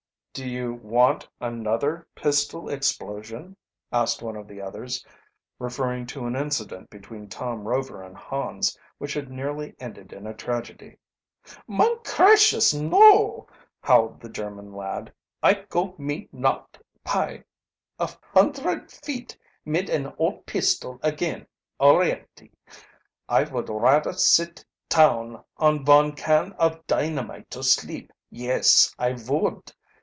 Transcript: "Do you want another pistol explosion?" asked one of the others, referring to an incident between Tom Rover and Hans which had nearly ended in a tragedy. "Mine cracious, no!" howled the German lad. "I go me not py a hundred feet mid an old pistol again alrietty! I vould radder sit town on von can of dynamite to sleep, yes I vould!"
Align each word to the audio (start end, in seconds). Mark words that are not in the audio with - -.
"Do 0.33 0.47
you 0.49 0.73
want 0.75 1.27
another 1.41 2.07
pistol 2.15 2.69
explosion?" 2.69 3.57
asked 3.91 4.21
one 4.21 4.37
of 4.37 4.47
the 4.47 4.61
others, 4.61 5.05
referring 5.59 6.07
to 6.07 6.25
an 6.25 6.37
incident 6.37 6.89
between 6.89 7.27
Tom 7.27 7.67
Rover 7.67 8.01
and 8.01 8.15
Hans 8.15 8.79
which 8.97 9.13
had 9.13 9.29
nearly 9.29 9.75
ended 9.77 10.13
in 10.13 10.25
a 10.25 10.33
tragedy. 10.33 10.97
"Mine 11.67 11.99
cracious, 12.05 12.73
no!" 12.73 13.45
howled 13.81 14.21
the 14.21 14.29
German 14.29 14.71
lad. 14.73 15.11
"I 15.43 15.65
go 15.67 15.95
me 15.97 16.29
not 16.31 16.77
py 17.05 17.43
a 17.99 18.09
hundred 18.33 18.89
feet 18.89 19.37
mid 19.65 19.89
an 19.89 20.13
old 20.17 20.45
pistol 20.45 20.97
again 21.03 21.45
alrietty! 21.77 22.53
I 23.27 23.43
vould 23.43 23.67
radder 23.69 24.13
sit 24.13 24.63
town 24.87 25.43
on 25.57 25.83
von 25.83 26.13
can 26.13 26.53
of 26.53 26.87
dynamite 26.87 27.51
to 27.51 27.63
sleep, 27.63 28.13
yes 28.29 28.95
I 28.97 29.11
vould!" 29.11 29.73